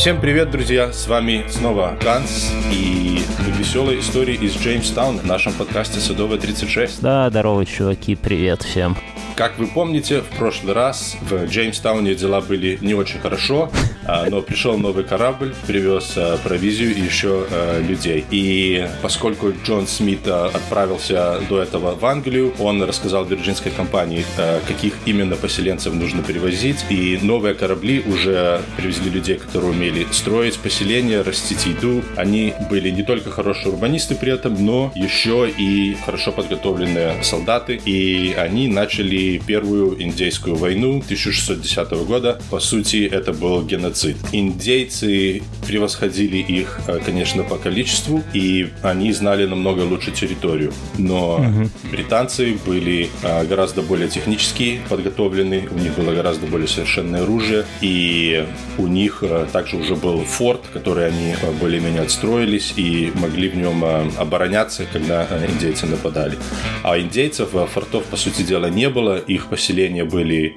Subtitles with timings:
[0.00, 0.94] Всем привет, друзья!
[0.94, 3.18] С вами снова Ганс и
[3.58, 7.02] веселые истории из Джеймстауна в нашем подкасте «Садовая 36».
[7.02, 8.96] Да, здорово, чуваки, привет всем.
[9.36, 13.70] Как вы помните, в прошлый раз в Джеймстауне дела были не очень хорошо,
[14.06, 18.24] но пришел новый корабль, привез а, провизию и еще а, людей.
[18.30, 24.24] И поскольку Джон Смит отправился до этого в Англию, он рассказал вирджинской компании,
[24.66, 26.84] каких именно поселенцев нужно перевозить.
[26.88, 32.02] И новые корабли уже привезли людей, которые умели строить поселения, растить еду.
[32.16, 37.80] Они были не только хорошие урбанисты при этом, но еще и хорошо подготовленные солдаты.
[37.84, 42.40] И они начали Первую Индейскую войну 1610 года.
[42.50, 43.89] По сути, это был геноцид.
[44.32, 50.72] Индейцы превосходили их, э, конечно, по количеству, и они знали намного лучше территорию.
[50.98, 51.70] Но угу.
[51.90, 58.46] британцы были э, гораздо более технически подготовлены, у них было гораздо более совершенное оружие, и
[58.78, 63.84] у них э, также уже был форт, который они более-менее отстроились и могли в нем
[64.18, 66.36] обороняться, когда индейцы нападали.
[66.82, 70.54] А индейцев фортов, по сути дела, не было, их поселения были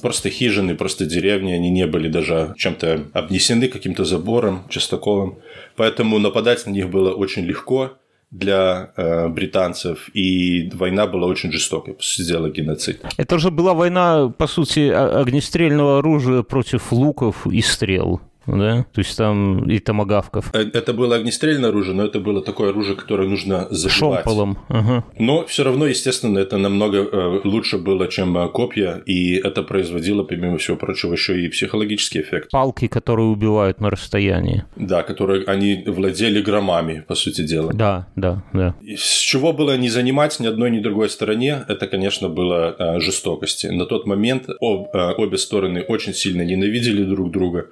[0.00, 5.38] просто хижины, просто деревни, они не были даже чем-то обнесены каким-то забором, частоколом.
[5.76, 7.92] Поэтому нападать на них было очень легко
[8.30, 13.00] для э, британцев, и война была очень жестокой, дела, геноцид.
[13.16, 18.86] Это же была война, по сути, огнестрельного оружия против луков и стрел да?
[18.92, 20.50] То есть там и томогавков.
[20.54, 24.24] Э, это было огнестрельное оружие, но это было такое оружие, которое нужно забивать.
[24.24, 24.58] Шомполом.
[24.68, 25.04] Ага.
[25.18, 30.22] Но все равно, естественно, это намного э, лучше было, чем э, копья, и это производило,
[30.24, 32.50] помимо всего прочего, еще и психологический эффект.
[32.50, 34.64] Палки, которые убивают на расстоянии.
[34.76, 37.72] Да, которые они владели громами, по сути дела.
[37.72, 38.74] Да, да, да.
[38.96, 43.66] С чего было не занимать ни одной, ни другой стороне, это, конечно, было жестокости.
[43.66, 47.66] На тот момент об, обе стороны очень сильно ненавидели друг друга,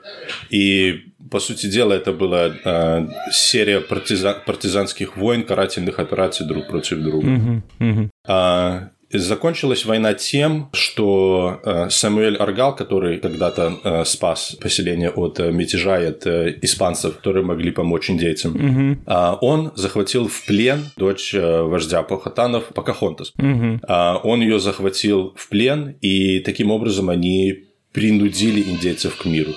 [0.50, 6.68] и и, по сути дела, это была э, серия партизан, партизанских войн, карательных операций друг
[6.68, 7.28] против друга.
[7.28, 8.08] Uh-huh, uh-huh.
[8.26, 15.52] А, Закончилась война тем, что э, Самуэль Аргал, который когда-то э, спас поселение от э,
[15.52, 16.26] мятежа и от
[16.64, 19.46] испанцев, которые могли помочь индейцам, угу.
[19.46, 23.32] он захватил в плен дочь вождя Похотанов Покахонтас.
[23.38, 23.80] Угу.
[24.24, 29.52] Он ее захватил в плен, и таким образом они принудили индейцев к миру.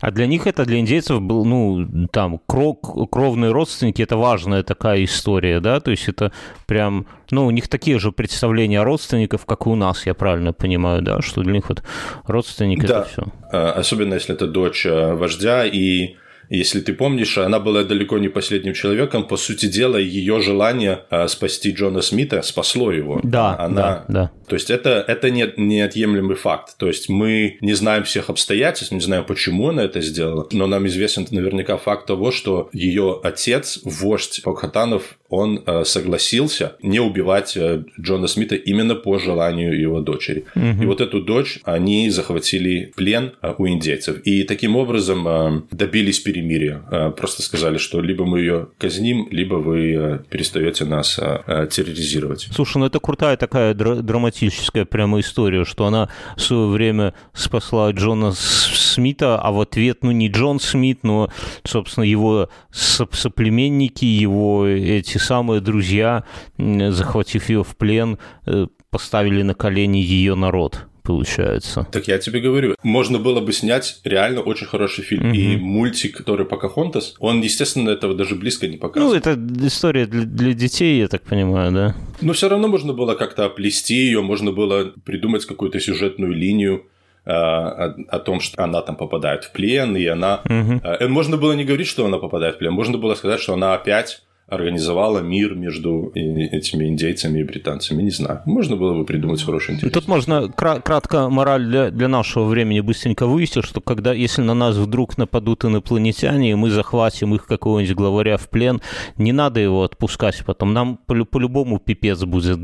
[0.00, 2.78] А для них это, для индейцев был, ну, там, кров,
[3.10, 6.32] кровные родственники, это важная такая история, да, то есть это
[6.66, 10.52] прям, ну, у них такие же представления о родственников, как и у нас, я правильно
[10.52, 11.82] понимаю, да, что для них вот
[12.26, 13.00] родственник да.
[13.00, 13.24] это все.
[13.52, 16.16] А, особенно если это дочь э, вождя и
[16.48, 19.26] если ты помнишь, она была далеко не последним человеком.
[19.26, 23.20] По сути дела, ее желание э, спасти Джона Смита спасло его.
[23.22, 23.82] Да, она...
[23.82, 24.30] да, да.
[24.48, 26.76] То есть это, это не, неотъемлемый факт.
[26.78, 30.86] То есть мы не знаем всех обстоятельств, не знаем, почему она это сделала, но нам
[30.86, 37.84] известен наверняка факт того, что ее отец, вождь Покхатанов, он э, согласился не убивать э,
[38.00, 40.44] Джона Смита именно по желанию его дочери.
[40.54, 40.82] Угу.
[40.82, 44.20] И вот эту дочь они захватили плен э, у индейцев.
[44.24, 47.10] И таким образом добились перемирия.
[47.16, 52.48] Просто сказали, что либо мы ее казним, либо вы перестаете нас терроризировать.
[52.52, 57.90] Слушай, ну это крутая такая др- драматическая прямо история, что она в свое время спасла
[57.90, 61.30] Джона Смита, а в ответ, ну не Джон Смит, но,
[61.64, 66.24] собственно, его соплеменники, его эти эти самые друзья,
[66.58, 71.86] захватив ее в плен, э, поставили на колени ее народ получается.
[71.92, 75.28] Так я тебе говорю, можно было бы снять реально очень хороший фильм.
[75.28, 75.36] Угу.
[75.36, 79.24] И мультик, который Покахонтас, он, естественно, этого даже близко не показывает.
[79.24, 81.94] Ну, это история для, для детей, я так понимаю, да?
[82.20, 86.86] Но все равно можно было как-то оплести ее, можно было придумать какую-то сюжетную линию
[87.24, 90.40] э, о, о том, что она там попадает в плен, и она...
[90.44, 91.08] Угу.
[91.08, 94.26] Можно было не говорить, что она попадает в плен, можно было сказать, что она опять
[94.48, 98.02] организовала мир между этими индейцами и британцами.
[98.02, 98.42] Не знаю.
[98.46, 99.92] Можно было бы придумать хороший интерес.
[99.92, 104.76] Тут можно кратко мораль для, для нашего времени быстренько вывести, что когда, если на нас
[104.76, 108.80] вдруг нападут инопланетяне, и мы захватим их какого-нибудь главаря в плен,
[109.16, 110.72] не надо его отпускать потом.
[110.72, 112.60] Нам по- по-любому пипец будет.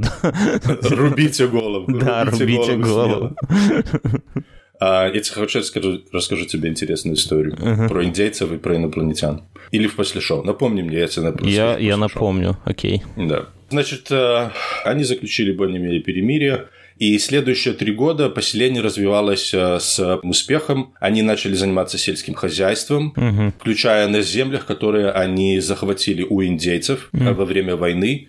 [0.89, 1.87] Рубите голову.
[1.89, 3.37] Да, рубите голову.
[4.85, 7.87] А, я тебе хочу расскажу, расскажу тебе интересную историю uh-huh.
[7.87, 9.43] про индейцев и про инопланетян.
[9.71, 10.43] Или в после шоу.
[10.43, 11.53] Напомни мне, я тебе напомню.
[11.53, 13.03] Я, я напомню, окей.
[13.17, 13.47] Да.
[13.71, 14.51] Значит, э,
[14.85, 16.67] они заключили более-менее перемирие.
[16.99, 20.95] И следующие три года поселение развивалось э, с успехом.
[20.99, 23.53] Они начали заниматься сельским хозяйством, угу.
[23.61, 27.35] включая на землях, которые они захватили у индейцев угу.
[27.35, 28.27] во время войны.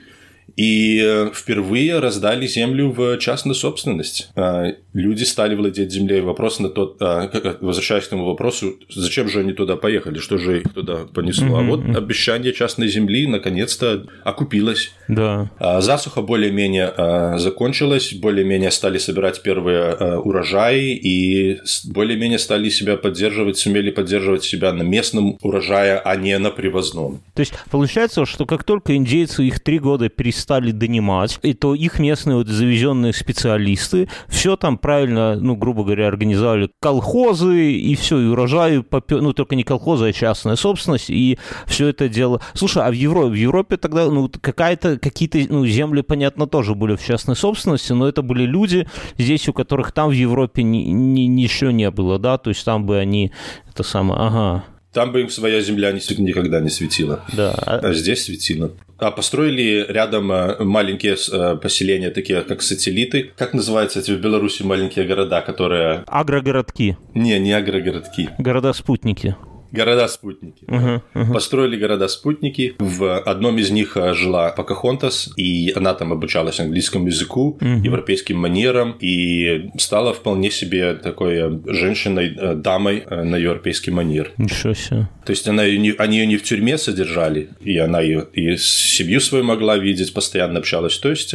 [0.56, 4.30] И э, впервые раздали землю в частную собственность.
[4.36, 6.22] А, люди стали владеть землей.
[6.22, 7.30] Вопрос на тот, а,
[7.62, 11.48] возвращаясь к этому вопросу, зачем же они туда поехали, что же их туда понесло.
[11.48, 11.60] Mm-hmm.
[11.60, 14.92] А вот обещание частной земли наконец-то окупилось.
[15.08, 15.50] Да.
[15.60, 24.44] Засуха более-менее закончилась, более-менее стали собирать первые урожаи и более-менее стали себя поддерживать, сумели поддерживать
[24.44, 27.22] себя на местном урожае, а не на привозном.
[27.34, 32.00] То есть получается, что как только индейцы их три года стали донимать, и то их
[32.00, 38.26] местные вот завезенные специалисты все там правильно, ну, грубо говоря, организовали колхозы, и все, и
[38.26, 39.22] урожай, попер...
[39.22, 41.38] ну, только не колхозы, а частная собственность, и
[41.68, 42.42] все это дело.
[42.54, 46.96] Слушай, а в Европе, в Европе тогда, ну, какая-то, какие-то, ну, земли, понятно, тоже были
[46.96, 48.88] в частной собственности, но это были люди
[49.18, 52.86] здесь, у которых там в Европе ни, ни, ничего не было, да, то есть там
[52.86, 53.32] бы они,
[53.70, 54.64] это самое, ага,
[54.94, 57.26] там бы им своя земля никогда не светила.
[57.34, 57.52] Да.
[57.52, 58.72] А здесь светила.
[59.00, 63.32] А построили рядом э, маленькие э, поселения, такие как сателлиты.
[63.36, 66.04] Как называются эти в Беларуси маленькие города, которые...
[66.08, 66.98] Агрогородки.
[67.14, 68.30] Не, не агрогородки.
[68.38, 69.36] Города-спутники.
[69.74, 70.66] Города-спутники.
[70.66, 71.34] Uh-huh, uh-huh.
[71.34, 72.76] Построили города-спутники.
[72.78, 77.80] В одном из них э, жила Покахонтас, и она там обучалась английскому языку, uh-huh.
[77.80, 84.32] европейским манерам, и стала вполне себе такой э, женщиной, э, дамой на европейский манер.
[84.38, 85.10] Ничего себе.
[85.26, 88.56] То есть она ее не, они ее не в тюрьме содержали, и она ее и
[88.58, 91.00] семью свою могла видеть, постоянно общалась.
[91.00, 91.34] То есть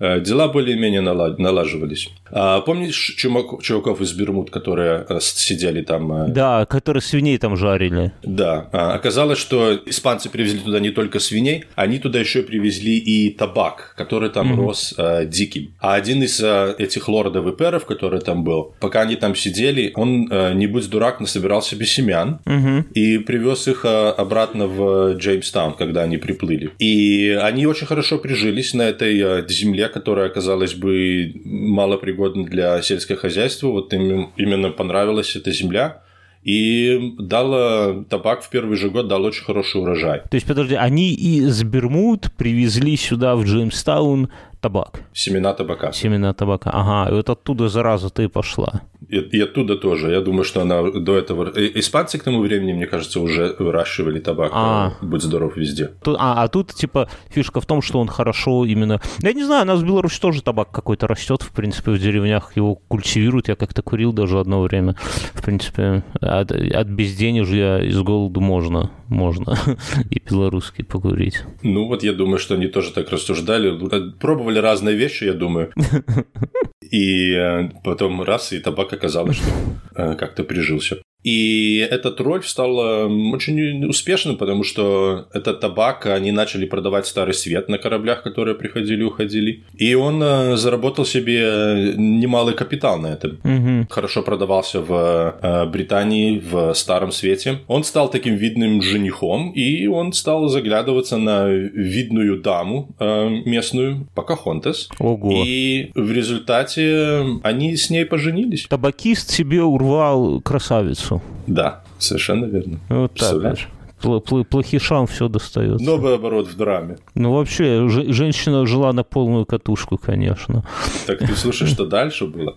[0.00, 2.10] дела более-менее налаживались.
[2.32, 6.12] А помнишь чумак, чуваков из Бермуд, которые э, сидели там?
[6.12, 6.28] Э?
[6.28, 8.12] Да, которые свиней там жарили.
[8.22, 8.68] Да.
[8.72, 13.94] А, оказалось, что испанцы привезли туда не только свиней, они туда еще привезли и табак,
[13.96, 14.56] который там mm-hmm.
[14.56, 15.74] рос а, диким.
[15.80, 19.92] А один из а, этих лордов и перов, который там был, пока они там сидели,
[19.94, 22.92] он, а, не будь дурак, насобирал себе семян mm-hmm.
[22.92, 26.70] и привез их а, обратно в Джеймстаун, когда они приплыли.
[26.78, 32.44] И они очень хорошо прижились на этой а, земле, которая оказалась бы мало пригодна пригодна
[32.44, 33.68] для сельского хозяйства.
[33.68, 36.02] Вот им именно понравилась эта земля.
[36.42, 40.22] И дала табак в первый же год дал очень хороший урожай.
[40.30, 45.00] То есть, подожди, они из Бермуд привезли сюда, в Джеймстаун, табак.
[45.12, 45.92] Семена табака.
[45.92, 47.10] Семена табака, ага.
[47.10, 48.82] И вот оттуда зараза-то и пошла.
[49.08, 50.10] И, и оттуда тоже.
[50.10, 51.50] Я думаю, что она до этого...
[51.56, 54.52] Испанцы к тому времени, мне кажется, уже выращивали табак.
[54.54, 54.92] А.
[55.02, 55.90] Будь здоров везде.
[56.02, 59.00] Тут, а, а тут, типа, фишка в том, что он хорошо именно...
[59.22, 62.56] Я не знаю, у нас в Беларуси тоже табак какой-то растет, в принципе, в деревнях
[62.56, 63.48] его культивируют.
[63.48, 64.96] Я как-то курил даже одно время.
[65.34, 68.90] В принципе, от, от безденежья из голоду можно.
[69.08, 69.58] Можно
[70.10, 71.42] и белорусский покурить.
[71.62, 73.76] Ну вот я думаю, что они тоже так рассуждали.
[74.20, 75.72] Пробовали пробовали разные вещи, я думаю.
[76.92, 79.46] И э, потом раз, и табак оказалось, что
[79.94, 80.96] э, как-то прижился.
[81.22, 87.68] И этот роль стал очень успешным, потому что этот табак они начали продавать старый свет
[87.68, 89.64] на кораблях, которые приходили и уходили.
[89.74, 93.38] И он э, заработал себе немалый капитал на этом.
[93.44, 93.86] Угу.
[93.90, 97.60] Хорошо продавался в э, Британии в старом свете.
[97.66, 104.88] Он стал таким видным женихом, и он стал заглядываться на видную даму э, местную, Покахонтес.
[104.98, 105.44] Ого.
[105.44, 108.66] И в результате они с ней поженились.
[108.68, 111.22] Табакист себе урвал красавицу массу.
[111.46, 112.78] Да, совершенно верно.
[112.88, 113.58] Вот так
[114.00, 115.84] плохишам все достается.
[115.84, 116.98] Новый оборот в драме.
[117.14, 120.64] Ну, вообще, женщина жила на полную катушку, конечно.
[121.06, 122.54] Так ты слушаешь, что дальше было?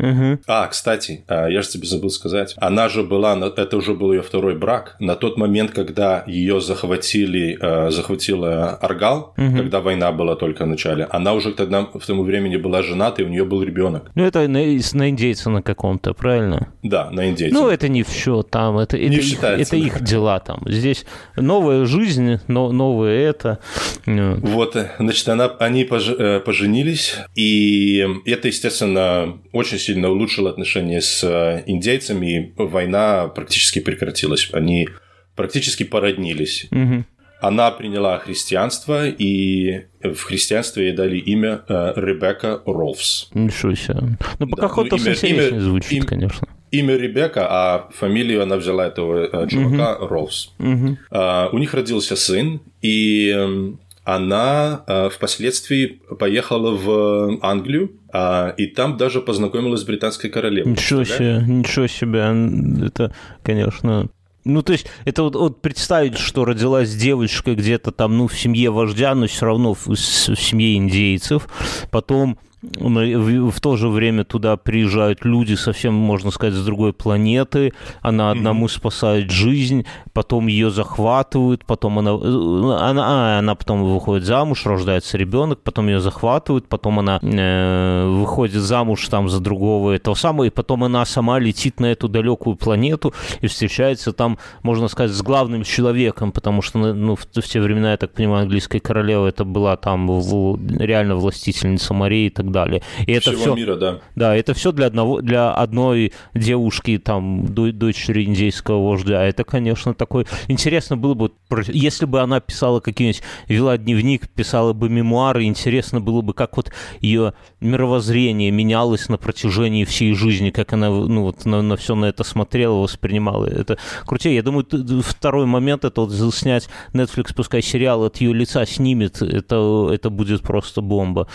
[0.47, 2.55] А, кстати, а, я же тебе забыл сказать.
[2.57, 4.95] Она же была, это уже был ее второй брак.
[4.99, 11.05] На тот момент, когда ее захватили, а, захватила Аргал, когда война была только в начале,
[11.05, 14.11] она уже тогда в тому времени была жената, и у нее был ребенок.
[14.15, 16.69] Ну, это на, индейца на каком-то, правильно?
[16.83, 17.53] Да, на индейца.
[17.53, 20.61] Ну, это не все там, это, это, их, это их дела там.
[20.65, 23.59] Здесь новая жизнь, но, новое это.
[24.05, 31.63] Вот, значит, она, они э, поженились, и это, естественно, очень сильно улучшило отношения с э,
[31.65, 34.49] индейцами, и война практически прекратилась.
[34.53, 34.89] Они
[35.35, 36.67] практически породнились.
[36.71, 37.05] Угу.
[37.41, 43.29] Она приняла христианство, и в христианстве ей дали имя э, Ребекка Ролфс.
[43.33, 44.17] Ничего себе.
[44.39, 48.87] Ну, пока да, ну, имя, имя, звучит, им, конечно имя Ребекка, а фамилию она взяла
[48.87, 50.07] этого э, чувака uh-huh.
[50.07, 50.53] Роллс.
[50.57, 50.97] Uh-huh.
[51.11, 58.65] Uh, у них родился сын, и эм, она uh, впоследствии поехала в Англию, uh, и
[58.65, 60.71] там даже познакомилась с британской королевой.
[60.71, 63.13] Ничего себе, ничего себе, это,
[63.43, 64.09] конечно,
[64.43, 68.71] ну, то есть, это вот, вот представить, что родилась девочка где-то там, ну, в семье
[68.71, 71.47] вождя, но все равно в, в семье индейцев.
[71.91, 77.73] Потом в, в то же время туда приезжают люди совсем, можно сказать, с другой планеты,
[78.01, 78.77] она одному mm-hmm.
[78.77, 85.59] спасает жизнь, потом ее захватывают, потом она, она, а, она потом выходит замуж, рождается ребенок,
[85.61, 90.83] потом ее захватывают, потом она э, выходит замуж там за другого этого самого, и потом
[90.83, 96.31] она сама летит на эту далекую планету и встречается там, можно сказать, с главным человеком,
[96.31, 100.07] потому что ну, в, в те времена, я так понимаю, английская королева это была там
[100.07, 102.81] в, реально властительница морей и так далее.
[103.05, 103.99] И это Всего все, мира, да.
[104.15, 109.21] Да, это все для одного, для одной девушки, там, дочери индейского вождя.
[109.23, 110.25] Это, конечно, такой...
[110.47, 111.31] Интересно было бы,
[111.67, 116.71] если бы она писала какие-нибудь, вела дневник, писала бы мемуары, интересно было бы, как вот
[117.01, 122.05] ее мировоззрение менялось на протяжении всей жизни, как она, ну, вот на, на все на
[122.05, 123.45] это смотрела, воспринимала.
[123.45, 124.35] Это крутее.
[124.35, 124.65] Я думаю,
[125.03, 130.41] второй момент, это вот снять Netflix, пускай сериал от ее лица снимет, это, это будет
[130.41, 131.27] просто бомба.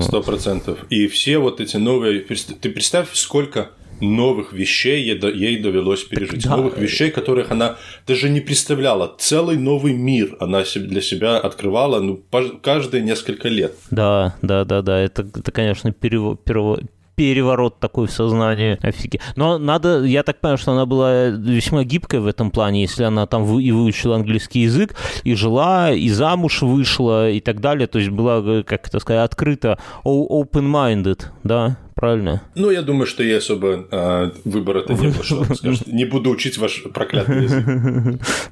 [0.00, 0.78] Сто процентов.
[0.90, 2.20] И все вот эти новые...
[2.20, 6.44] Ты представь, сколько новых вещей ей довелось пережить.
[6.44, 6.56] Да.
[6.56, 7.76] Новых вещей, которых она
[8.06, 9.14] даже не представляла.
[9.18, 12.22] Целый новый мир она для себя открывала ну,
[12.62, 13.74] каждые несколько лет.
[13.90, 14.98] Да, да, да, да.
[15.00, 16.80] Это, это конечно, перево, перево,
[17.16, 18.78] переворот такой в сознании.
[18.82, 19.20] Офигеть.
[19.34, 23.26] Но надо, я так понимаю, что она была весьма гибкая в этом плане, если она
[23.26, 24.94] там и выучила английский язык,
[25.24, 27.86] и жила, и замуж вышла, и так далее.
[27.86, 32.42] То есть была, как это сказать, открыта, open-minded, да правильно?
[32.54, 35.86] Ну, я думаю, что я особо э, выбора-то не было, что скажет.
[35.92, 37.64] Не буду учить ваш проклятый язык.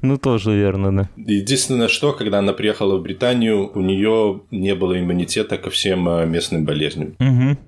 [0.01, 1.09] Ну, тоже верно, да.
[1.15, 6.25] Единственное, что, когда она приехала в Британию, у нее не было иммунитета ко всем а,
[6.25, 7.15] местным болезням.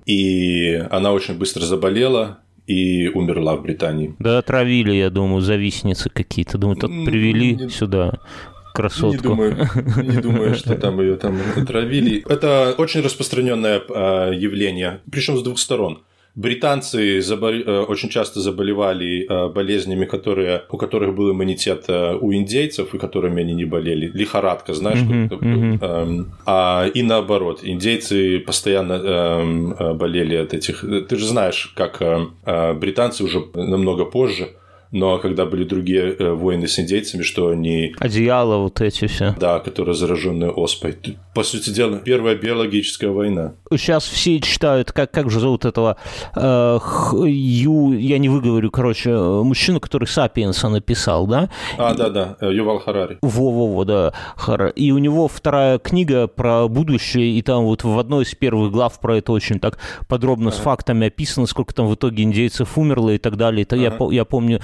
[0.04, 4.14] И она очень быстро заболела, и умерла в Британии.
[4.18, 6.58] Да, отравили, я думаю, завистницы какие-то.
[6.58, 8.18] Думаю, тут привели сюда
[8.74, 9.16] красотку.
[9.16, 9.68] Не думаю,
[10.02, 12.24] не думаю, что там ее там отравили.
[12.28, 16.02] Это очень распространенное а, явление, причем с двух сторон.
[16.38, 17.50] Британцы забол...
[17.50, 20.62] Э, очень часто заболевали э, болезнями, которые...
[20.70, 24.08] у которых был иммунитет э, у индейцев, и которыми они не болели.
[24.14, 25.54] Лихорадка, знаешь, mm-hmm, такое?
[25.54, 26.26] Mm-hmm.
[26.46, 30.84] А, и наоборот, индейцы постоянно эм, болели от этих...
[31.08, 32.00] Ты же знаешь, как
[32.78, 34.50] британцы уже намного позже
[34.90, 37.94] но когда были другие э, войны с индейцами, что они...
[37.98, 39.34] Одеяла вот эти все.
[39.38, 40.96] Да, которые зараженные оспой.
[41.34, 43.54] По сути дела, первая биологическая война.
[43.70, 45.96] Сейчас все читают, как, как же зовут этого...
[46.34, 46.78] Э,
[47.26, 51.50] Ю, я не выговорю, короче, мужчину, который «Сапиенса» написал, да?
[51.76, 53.18] А, да-да, э, Ювал Харари.
[53.22, 54.12] Во-во-во, да.
[54.74, 58.98] И у него вторая книга про будущее, и там вот в одной из первых глав
[59.00, 59.78] про это очень так
[60.08, 60.56] подробно ага.
[60.56, 63.62] с фактами описано, сколько там в итоге индейцев умерло и так далее.
[63.62, 64.06] Это ага.
[64.10, 64.60] я, я помню,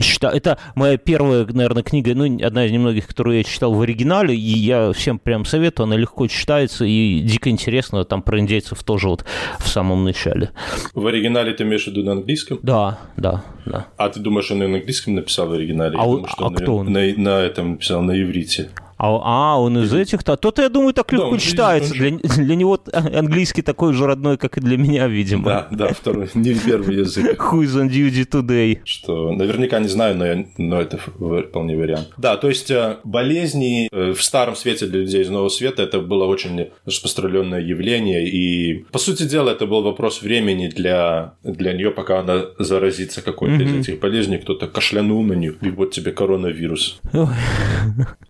[0.00, 0.32] читал.
[0.32, 4.58] Это моя первая, наверное, книга, ну, одна из немногих, которую я читал в оригинале, и
[4.58, 9.24] я всем прям советую, она легко читается и дико интересно, там про индейцев тоже вот
[9.58, 10.50] в самом начале.
[10.94, 12.58] В оригинале ты имеешь в виду на английском?
[12.62, 13.86] Да, да, да.
[13.96, 15.96] А ты думаешь, он на английском написал в оригинале?
[15.98, 16.92] А, думаю, что а он кто он?
[16.92, 18.70] На, на этом написал, на иврите.
[18.98, 20.36] А, а он из этих-то?
[20.36, 21.94] То-то, я думаю, так легко да, читается.
[21.94, 25.44] Для, для него английский такой же родной, как и для меня, видимо.
[25.44, 27.40] Да, да, второй, не первый язык.
[27.52, 28.80] Who is on duty today?
[28.84, 32.10] Что, наверняка не знаю, но, я, но это вполне вариант.
[32.16, 36.00] Да, то есть э, болезни э, в старом свете для людей из Нового Света это
[36.00, 38.28] было очень распространенное явление.
[38.28, 43.62] И, по сути дела, это был вопрос времени для, для нее, пока она заразится какой-то
[43.62, 43.80] mm-hmm.
[43.80, 44.38] из этих болезней.
[44.38, 47.00] Кто-то кашлянул на нее, и вот тебе коронавирус.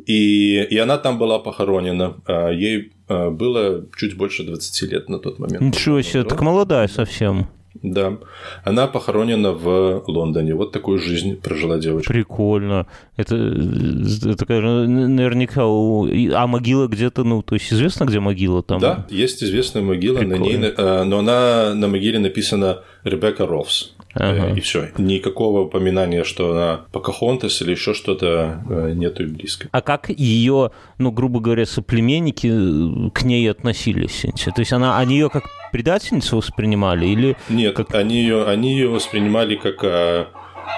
[0.06, 2.16] И и, она там была похоронена.
[2.26, 5.60] А ей а, было чуть больше 20 лет на тот момент.
[5.60, 7.48] Ничего себе, так молодая совсем.
[7.82, 8.18] Да.
[8.64, 10.54] Она похоронена в Лондоне.
[10.54, 12.12] Вот такую жизнь прожила девочка.
[12.12, 12.86] Прикольно.
[13.16, 15.62] Это, это наверняка...
[15.62, 18.80] А могила где-то, ну, то есть известно, где могила там?
[18.80, 20.20] Да, есть известная могила.
[20.20, 23.92] На ней, а, но она на могиле написана Ребекка Рофс.
[24.14, 24.54] Ага.
[24.54, 24.88] И все.
[24.98, 29.68] Никакого упоминания, что она Покахонтес или еще что-то э, нету и близко.
[29.70, 34.24] А как ее, ну, грубо говоря, соплеменники э, к ней относились?
[34.54, 37.36] То есть она, они ее как предательницу воспринимали или...
[37.48, 37.94] Нет, как...
[37.94, 39.84] они, ее, они ее воспринимали как...
[39.84, 40.28] А,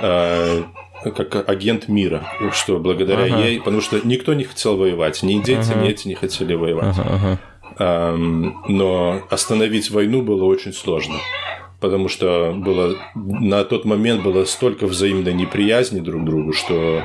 [0.02, 0.62] а,
[1.02, 3.42] как агент мира, что благодаря ага.
[3.42, 5.80] ей, потому что никто не хотел воевать, ни индейцы, ага.
[5.80, 6.94] ни эти не хотели воевать.
[6.98, 7.38] Ага,
[7.78, 8.16] ага.
[8.68, 11.16] но остановить войну было очень сложно
[11.80, 17.02] потому что было на тот момент было столько взаимной неприязни друг к другу, что...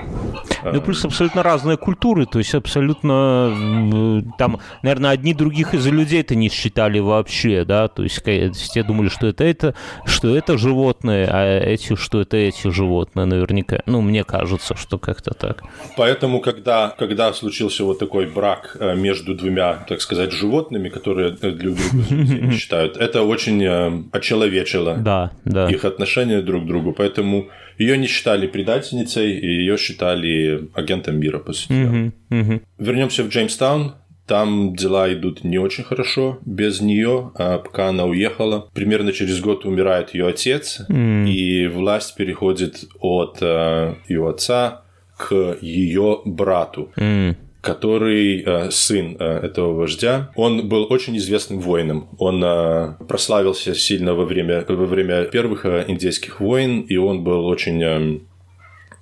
[0.63, 5.88] А, ну, плюс абсолютно разные культуры, то есть абсолютно э, там, наверное, одни других из
[5.88, 8.22] людей это не считали вообще, да, то есть
[8.53, 13.82] все думали, что это это, что это животные, а эти, что это эти животные, наверняка.
[13.86, 15.63] Ну, мне кажется, что как-то так.
[15.96, 21.55] Поэтому, когда, когда случился вот такой брак э, между двумя, так сказать, животными, которые друг
[21.55, 21.79] друга
[22.51, 25.70] считают, это очень э, очеловечено человечила да, да.
[25.70, 26.94] их отношения друг к другу.
[26.94, 31.74] Поэтому ее не считали предательницей, и ее считали агентом мира, по сути.
[31.74, 32.62] Угу, угу.
[32.78, 33.94] Вернемся в Джеймстаун.
[34.28, 38.70] Там дела идут не очень хорошо без нее, а пока она уехала.
[38.74, 41.30] Примерно через год умирает ее отец, mm.
[41.30, 44.82] и власть переходит от э, ее отца
[45.16, 46.92] к ее брату.
[46.98, 50.32] Mm который э, сын э, этого вождя.
[50.36, 52.08] Он был очень известным воином.
[52.20, 57.46] Он э, прославился сильно во время, во время первых э, индейских войн, и он был
[57.48, 58.20] очень э,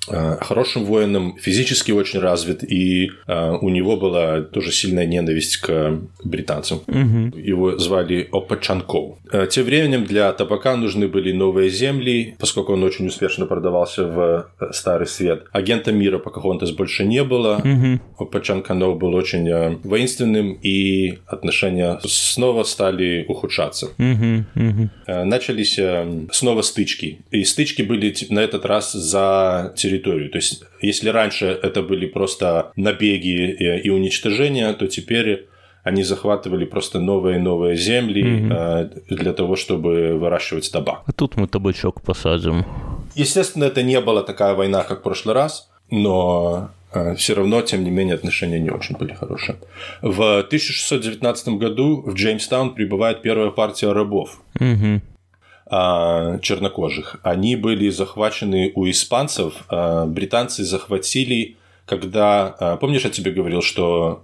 [0.07, 6.81] хорошим воином, физически очень развит, и э, у него была тоже сильная ненависть к британцам.
[6.88, 7.38] Угу.
[7.38, 9.17] Его звали Опачанков.
[9.31, 14.50] Э, тем временем для табака нужны были новые земли, поскольку он очень успешно продавался в
[14.72, 15.45] Старый Свет.
[15.51, 17.55] Агента мира Покахонтас больше не было.
[17.57, 18.25] Угу.
[18.25, 23.88] Опачанканов был очень воинственным, и отношения снова стали ухудшаться.
[23.98, 24.45] Угу.
[24.55, 24.89] Угу.
[25.25, 25.79] Начались
[26.31, 27.19] снова стычки.
[27.31, 30.29] И стычки были на этот раз за территорию территорию.
[30.29, 35.47] То есть, если раньше это были просто набеги и уничтожения, то теперь
[35.83, 39.15] они захватывали просто новые и новые земли mm-hmm.
[39.15, 41.01] для того, чтобы выращивать табак.
[41.05, 42.65] А тут мы табачок посадим.
[43.15, 47.83] Естественно, это не была такая война, как в прошлый раз, но э, все равно, тем
[47.83, 49.57] не менее, отношения не очень были хорошие.
[50.01, 54.41] В 1619 году в Джеймстаун прибывает первая партия рабов.
[54.59, 55.01] Угу.
[55.75, 57.15] А, чернокожих.
[57.23, 59.55] Они были захвачены у испанцев.
[59.69, 61.55] А, британцы захватили,
[61.87, 62.55] когда...
[62.59, 64.23] А, помнишь, я тебе говорил, что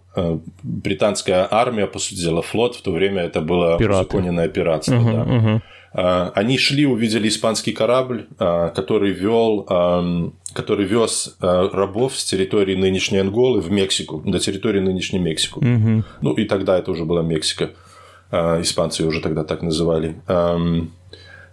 [0.62, 4.02] британская армия, по сути дела, флот, в то время это было Пираты.
[4.02, 4.98] узаконенное пиратство.
[4.98, 5.22] Угу, да.
[5.24, 5.62] угу.
[6.36, 13.72] Они шли, увидели испанский корабль, который вел, который вез рабов с территории нынешней Анголы в
[13.72, 15.62] Мексику, до территории нынешней Мексику.
[15.62, 16.04] Угу.
[16.22, 17.72] Ну и тогда это уже была Мексика.
[18.32, 20.22] Испанцы уже тогда так называли.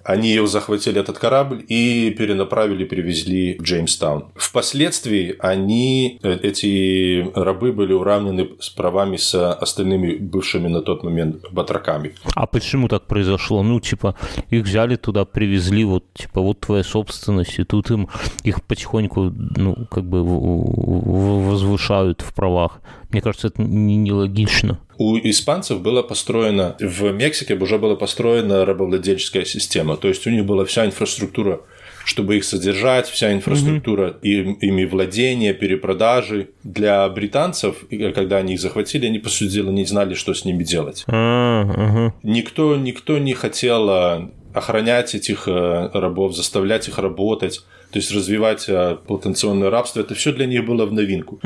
[0.07, 4.27] Они его захватили, этот корабль, и перенаправили, привезли в Джеймстаун.
[4.37, 11.45] Впоследствии они, э, эти рабы были уравнены с правами с остальными бывшими на тот момент
[11.51, 12.15] батраками.
[12.37, 13.65] А почему так произошло?
[13.65, 14.15] Ну, типа,
[14.51, 18.09] их взяли туда, привезли, вот, типа, вот твоя собственность, и тут им
[18.45, 22.81] их потихоньку, ну, как бы возвышают в правах.
[23.11, 24.79] Мне кажется, это нелогично.
[24.99, 30.45] У испанцев было построено, в Мексике уже была построена рабовладельческая система, то есть у них
[30.45, 31.61] была вся инфраструктура
[32.07, 34.19] чтобы их содержать, вся инфраструктура угу.
[34.23, 36.51] им, ими владения, перепродажи.
[36.63, 40.63] Для британцев, когда они их захватили, они, по сути дела, не знали, что с ними
[40.63, 41.05] делать.
[41.09, 42.15] Угу.
[42.23, 48.69] никто, никто не хотел а, охранять этих э, рабов, заставлять их работать, то есть развивать
[48.69, 50.01] э, потенционное рабство.
[50.01, 51.41] Это все для них было в новинку.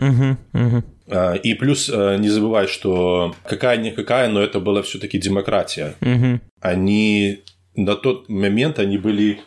[1.11, 5.95] А, и плюс э, не забывай, что какая-никакая, но это была все-таки демократия.
[6.01, 6.41] Угу.
[6.61, 7.41] Они
[7.75, 9.41] на тот момент они были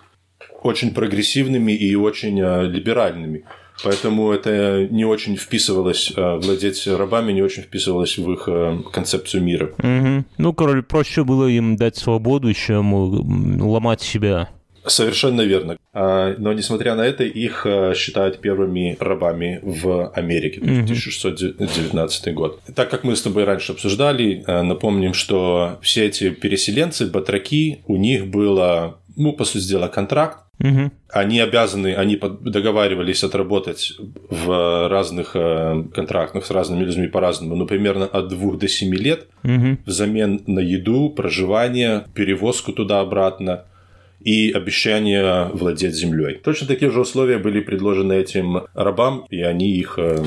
[0.62, 3.45] очень прогрессивными и очень э, либеральными.
[3.84, 8.47] Поэтому это не очень вписывалось, э, владеть рабами не очень вписывалось в их
[8.91, 9.71] концепцию мира.
[9.79, 10.25] Угу.
[10.38, 12.93] Ну, король, проще было им дать свободу, чем
[13.62, 14.49] ломать себя.
[14.85, 15.77] Совершенно верно.
[15.93, 20.83] А, но несмотря на это, их а, считают первыми рабами в Америке, mm-hmm.
[20.83, 22.59] 1619 год.
[22.75, 27.95] Так как мы с тобой раньше обсуждали, а, напомним, что все эти переселенцы, батраки, у
[27.95, 30.39] них было, ну, по сути дела, контракт.
[30.59, 30.91] Угу.
[31.09, 33.93] Они обязаны, они договаривались отработать
[34.29, 39.77] в разных контрактах с разными людьми по-разному, ну, примерно от двух до семи лет, угу.
[39.85, 43.65] взамен на еду, проживание, перевозку туда-обратно
[44.23, 46.39] и обещание владеть землей.
[46.43, 50.23] Точно такие же условия были предложены этим рабам, и они их э,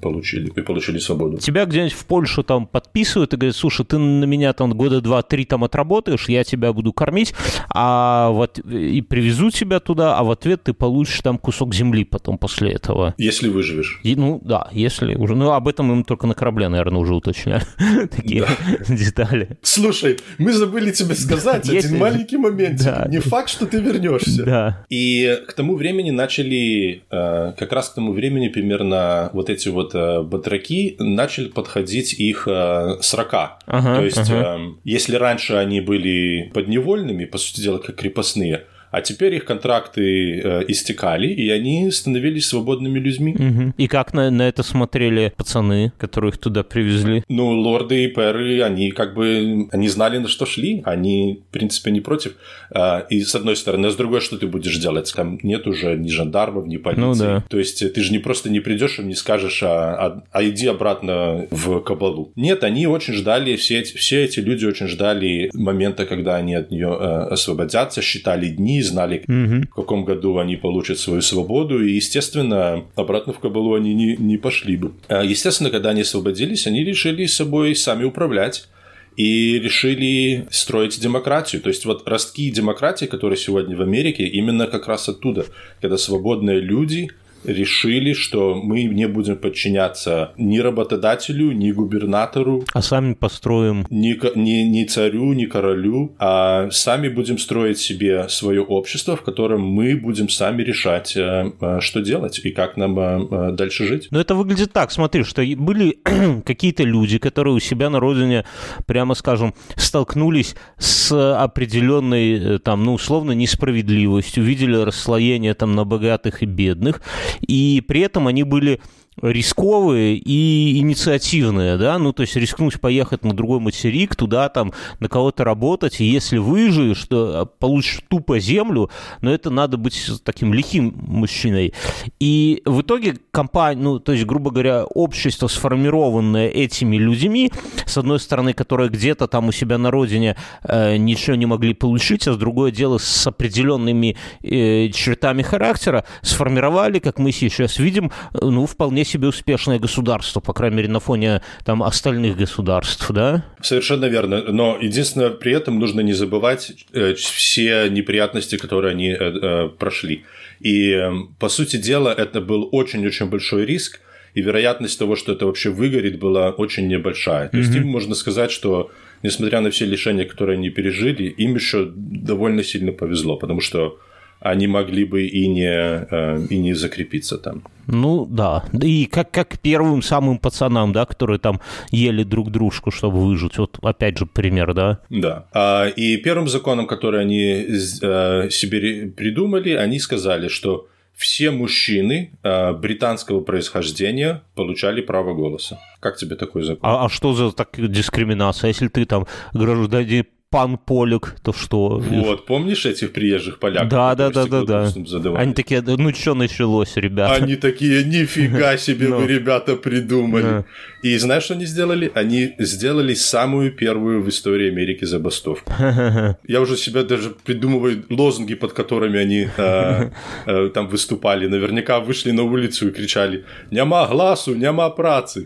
[0.00, 1.38] получили, и получили свободу.
[1.38, 5.44] Тебя где-нибудь в Польшу там подписывают и говорят, слушай, ты на меня там года два-три
[5.44, 7.34] там отработаешь, я тебя буду кормить,
[7.68, 12.38] а вот и привезу тебя туда, а в ответ ты получишь там кусок земли потом
[12.38, 13.14] после этого.
[13.18, 14.00] Если выживешь.
[14.02, 15.34] И, ну да, если уже.
[15.34, 17.62] Ну об этом им только на корабле, наверное, уже уточняли.
[18.08, 18.46] Такие
[18.88, 19.58] детали.
[19.62, 22.80] Слушай, мы забыли тебе сказать один маленький момент.
[23.08, 24.44] Не факт, что ты вернешься.
[24.44, 24.84] Да.
[24.88, 29.94] И к тому времени начали, э, как раз к тому времени примерно вот эти вот
[29.94, 33.58] э, батраки начали подходить их э, срока.
[33.66, 34.58] Ага, То есть, ага.
[34.58, 40.40] э, если раньше они были подневольными, по сути дела, как крепостные, а теперь их контракты
[40.40, 43.34] э, истекали, и они становились свободными людьми.
[43.36, 43.74] Мгм.
[43.76, 47.24] И как на, на это смотрели пацаны, которые их туда привезли?
[47.28, 51.90] Ну, лорды и перы, они как бы, они знали, на что шли, они, в принципе,
[51.90, 52.34] не против.
[52.70, 55.12] А, И с одной стороны, а с другой, что ты будешь делать?
[55.16, 57.02] Там нет уже ни жандармов, ни полиции.
[57.02, 57.44] Ну да.
[57.48, 60.66] То есть ты же не просто не придешь и не скажешь, а, а- а иди
[60.66, 62.32] обратно в кабалу.
[62.36, 66.70] Нет, они очень ждали, все эти, все эти люди очень ждали момента, когда они от
[66.70, 69.62] нее э, освободятся, считали дни, знали, Мгм.
[69.70, 74.36] в каком году они получат свою свободу, и, естественно, обратно в Кабалу они не, не
[74.38, 74.92] пошли бы.
[75.08, 78.68] А, Естественно, когда они освободились, они решили собой сами управлять
[79.16, 81.60] и решили строить демократию.
[81.62, 85.44] То есть вот ростки демократии, которые сегодня в Америке, именно как раз оттуда,
[85.80, 87.08] когда свободные люди
[87.44, 93.86] решили, что мы не будем подчиняться ни работодателю, ни губернатору, А сами построим.
[93.90, 99.62] ни, ни, ни царю, ни королю, а сами будем строить себе свое общество, в котором
[99.62, 104.08] мы будем сами решать, э, э, что делать и как нам э, дальше жить.
[104.10, 105.98] Но это выглядит так, смотри, что были
[106.44, 108.44] какие-то люди, которые у себя на родине,
[108.86, 116.46] прямо скажем, столкнулись с определенной, там, ну, условно, несправедливостью, видели расслоение там на богатых и
[116.46, 117.02] бедных,
[117.40, 118.80] и при этом они были
[119.20, 125.08] рисковые и инициативные, да, ну, то есть рискнуть поехать на другой материк, туда там на
[125.08, 130.94] кого-то работать, и если выживешь, то получишь тупо землю, но это надо быть таким лихим
[130.96, 131.74] мужчиной.
[132.20, 137.52] И в итоге компания, ну, то есть, грубо говоря, общество, сформированное этими людьми,
[137.84, 142.26] с одной стороны, которые где-то там у себя на родине э, ничего не могли получить,
[142.28, 148.38] а с другое дело с определенными э, чертами характера, сформировали, как мы сейчас видим, э,
[148.40, 153.44] ну, вполне себе успешное государство, по крайней мере, на фоне там остальных государств, да?
[153.60, 154.42] Совершенно верно.
[154.52, 160.24] Но единственное, при этом нужно не забывать э, все неприятности, которые они э, э, прошли.
[160.60, 164.00] И, э, по сути дела, это был очень-очень большой риск,
[164.34, 167.48] и вероятность того, что это вообще выгорит, была очень небольшая.
[167.48, 168.90] То есть им можно сказать, что
[169.22, 173.98] несмотря на все лишения, которые они пережили, им еще довольно сильно повезло, потому что
[174.42, 177.62] они могли бы и не, э, и не закрепиться там.
[177.86, 178.64] Ну, да.
[178.82, 183.58] И как, как первым самым пацанам, да, которые там ели друг дружку, чтобы выжить.
[183.58, 184.98] Вот опять же пример, да?
[185.10, 185.46] Да.
[185.52, 187.66] А, И первым законом, который они
[188.02, 195.78] э, себе придумали, они сказали, что все мужчины э, британского происхождения получали право голоса.
[196.00, 196.80] Как тебе такой закон?
[196.82, 198.68] А, а что за так дискриминация?
[198.68, 201.98] Если ты там гражданин пан Полик, то что?
[201.98, 203.88] Вот, помнишь этих приезжих поляков?
[203.88, 205.34] Да, да, да, да, да.
[205.34, 207.42] Они такие, «Да ну что началось, ребята?
[207.42, 209.16] Они такие, нифига себе Ну.
[209.16, 210.64] вы, ребята, придумали.
[211.02, 212.12] И знаешь, что они сделали?
[212.14, 215.72] Они сделали самую первую в истории Америки забастовку.
[216.46, 220.10] Я уже себя даже придумываю лозунги, под которыми они э,
[220.46, 221.46] э, там выступали.
[221.46, 225.44] Наверняка вышли на улицу и кричали «Няма гласу, няма працы».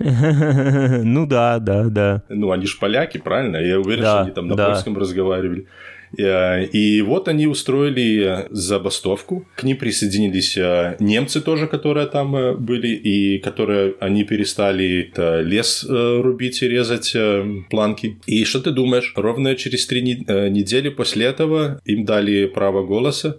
[1.04, 2.22] Ну да, да, да.
[2.28, 3.56] Ну, они же поляки, правильно?
[3.58, 4.66] Я уверен, что они там на да.
[4.96, 5.66] Разговаривали.
[6.18, 9.44] Э, И вот они устроили забастовку.
[9.56, 15.10] К ним присоединились э, немцы тоже, которые там э, были, и которые они перестали
[15.44, 17.16] лес рубить и резать
[17.70, 18.16] планки.
[18.26, 19.12] И что ты думаешь?
[19.16, 23.38] Ровно через три не- недели после этого им дали право голоса.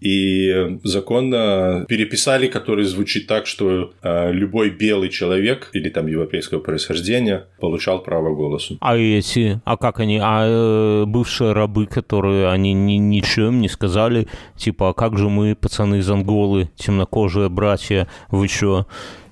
[0.00, 6.60] И закон э, переписали, который звучит так, что э, любой белый человек или там европейского
[6.60, 8.76] происхождения получал право голоса.
[8.80, 14.28] А эти, а как они, а э, бывшие рабы, которые они ни, ничем не сказали,
[14.56, 18.86] типа, а как же мы, пацаны из Анголы, темнокожие братья, вы чё?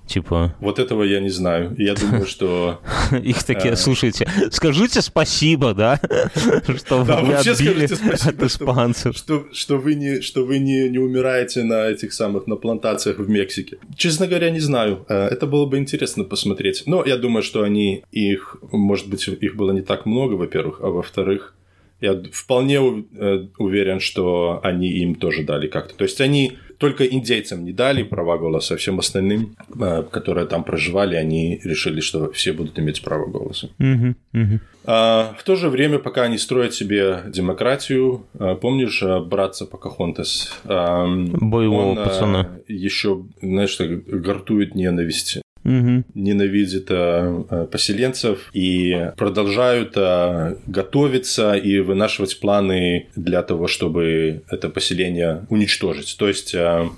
[0.06, 1.74] Типа, Вот этого я не знаю.
[1.78, 2.80] Я думаю, что...
[3.22, 3.76] их такие, Э.
[3.76, 6.00] слушайте, скажите спасибо, да,
[6.76, 9.16] что вы вообще отбили скажите спасибо, от что- испанцев.
[9.52, 13.78] Что, вы, не, что вы не, не умираете на этих самых, на плантациях в Мексике.
[13.96, 15.04] Честно говоря, не знаю.
[15.08, 16.84] Э, Это было бы интересно посмотреть.
[16.86, 20.86] Но я думаю, что они их, может быть, их было не так много, во-первых, а
[20.88, 21.54] во-вторых,
[22.00, 25.94] я вполне э, уверен, что они им тоже дали как-то.
[25.96, 30.64] То есть они только индейцам не дали права голоса, а всем остальным, э, которые там
[30.64, 33.70] проживали, они решили, что все будут иметь право голоса.
[33.78, 34.60] Мгм, мгм.
[34.84, 40.52] А, В то же время, пока они строят себе демократию, а, помнишь а, братца Покахонтас?
[40.64, 42.50] А, Боевого он, а, пацана.
[42.68, 46.04] еще, знаешь, так, гортует ненависть Мгм.
[46.14, 54.68] ненавидит э, э, поселенцев и продолжают э, готовиться и вынашивать планы для того, чтобы это
[54.68, 56.16] поселение уничтожить.
[56.18, 56.88] То есть э,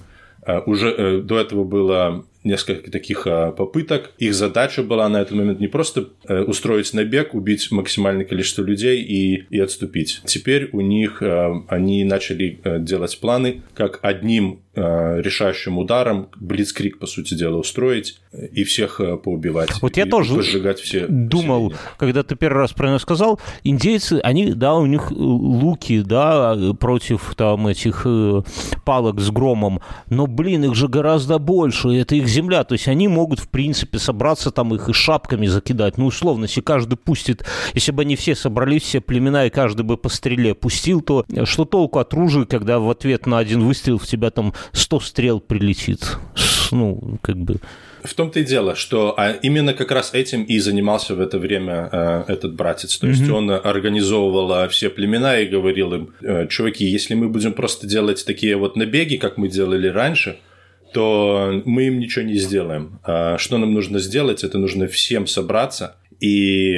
[0.66, 4.10] уже до этого было несколько таких э, попыток.
[4.18, 9.02] Их задача была на этот момент не просто э, устроить набег, убить максимальное количество людей
[9.02, 10.22] и, и отступить.
[10.24, 17.06] Теперь у них э, они начали э, делать планы, как одним решающим ударом блицкрик, по
[17.08, 18.20] сути дела, устроить
[18.52, 19.70] и всех поубивать.
[19.82, 21.96] Вот я тоже Сжигать все думал, поселения.
[21.98, 27.34] когда ты первый раз про это сказал, индейцы, они, да, у них луки, да, против
[27.36, 28.06] там этих
[28.84, 29.80] палок с громом,
[30.10, 33.98] но, блин, их же гораздо больше, это их земля, то есть они могут, в принципе,
[33.98, 38.34] собраться там их и шапками закидать, ну, условно, если каждый пустит, если бы они все
[38.34, 42.78] собрались, все племена, и каждый бы по стреле пустил, то что толку от ружья, когда
[42.78, 46.18] в ответ на один выстрел в тебя там 100 стрел прилетит?
[46.70, 47.56] Ну, как бы...
[48.04, 51.88] В том-то и дело, что а, именно как раз этим и занимался в это время
[51.90, 52.96] э, этот братец.
[52.98, 57.54] То есть он организовывал э, все племена и говорил им, «Э, чуваки, если мы будем
[57.54, 60.38] просто делать такие вот набеги, как мы делали раньше,
[60.92, 63.00] то мы им ничего не сделаем.
[63.04, 64.44] А Что нам нужно сделать?
[64.44, 66.76] Это нужно всем собраться и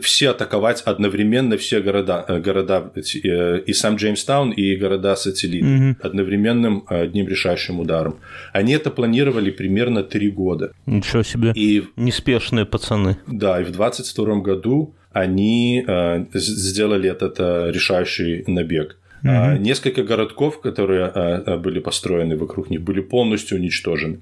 [0.00, 7.02] все атаковать одновременно все города, э, города э, и сам Джеймстаун, и города-сателлиты одновременным э,
[7.02, 8.16] одним решающим ударом.
[8.52, 10.72] Они это планировали примерно три года.
[10.86, 11.52] Ничего себе.
[11.54, 13.18] И Неспешные пацаны.
[13.28, 18.96] да, и в 22 году они э, сделали этот э, решающий набег.
[19.24, 24.20] А, несколько городков, которые э, э, были построены вокруг них, были полностью уничтожены.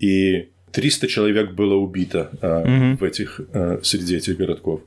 [0.00, 3.40] И 300 человек было убито э, в этих,
[3.82, 4.80] среди этих городков.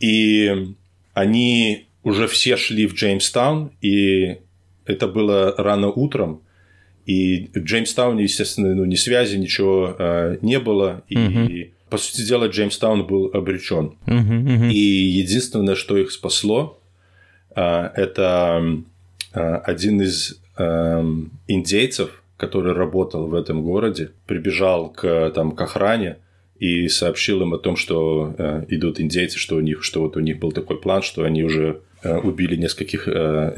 [0.00, 0.74] И
[1.14, 4.38] они уже все шли в Джеймстаун, и
[4.84, 6.42] это было рано утром.
[7.06, 11.02] И в Джеймстауне, естественно, ну, ни связи, ничего э, не было.
[11.08, 13.96] И, по сути дела, Джеймстаун был обречен.
[14.06, 14.70] Мгм, мгм.
[14.70, 16.81] И единственное, что их спасло, а,
[17.54, 18.62] это
[19.32, 26.16] а, один из эм, индейцев, который работал в этом городе, прибежал к, там, к охране
[26.58, 30.20] и сообщил им о том, что э, идут индейцы, что у них, что вот у
[30.20, 33.52] них был такой план, что они уже э, убили нескольких, э,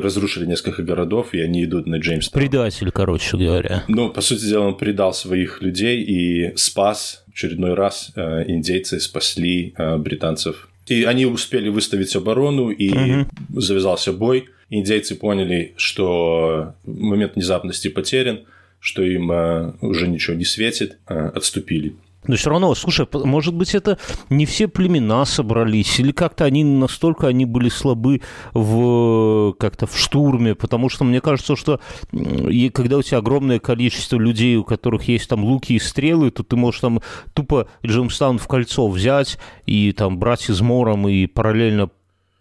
[0.00, 2.40] разрушили несколько городов, и они идут на Джеймстаун.
[2.40, 3.84] Предатель, короче говоря.
[3.88, 8.12] Ну, по сути дела, он предал своих людей и спас в очередной раз.
[8.16, 10.68] э, индейцы спасли э, британцев.
[10.86, 14.48] И они успели выставить оборону, и завязался бой.
[14.70, 18.40] Индейцы поняли, что момент внезапности потерян,
[18.80, 21.94] что им э, уже ничего не светит, э, отступили.
[22.26, 23.98] Но все равно, слушай, может быть, это
[24.30, 30.54] не все племена собрались, или как-то они настолько они были слабы в как-то в штурме,
[30.54, 31.80] потому что мне кажется, что
[32.12, 36.42] и когда у тебя огромное количество людей, у которых есть там луки и стрелы, то
[36.42, 37.00] ты можешь там
[37.34, 41.90] тупо Джеймстаун в кольцо взять и там брать измором и параллельно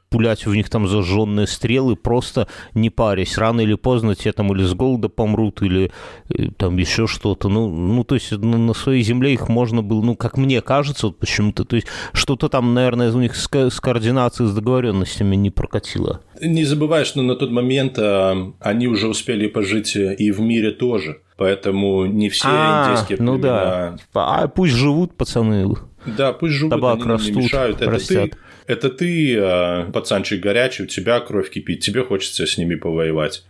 [0.10, 3.38] пулять в них там зажженные стрелы, просто не парясь.
[3.38, 5.92] Рано или поздно те там или с голода помрут, или
[6.30, 7.50] э, там еще что-то.
[7.50, 11.08] Ну, ну, то есть на, на своей земле их можно было, ну, как мне кажется,
[11.08, 15.50] вот почему-то, то есть что-то там, наверное, у них с, с координацией, с договоренностями не
[15.50, 16.22] прокатило.
[16.42, 20.72] Не забывай, что на тот момент э, они уже успели пожить э, и в мире
[20.72, 21.22] тоже.
[21.38, 24.44] Поэтому не все индейские ну племена да.
[24.44, 25.76] А пусть живут, пацаны.
[26.06, 27.82] Да, пусть живут, Табак они нам не растут, мешают.
[27.82, 28.32] Это растят.
[28.32, 33.44] ты, это ты э, пацанчик горячий, у тебя кровь кипит, тебе хочется с ними повоевать.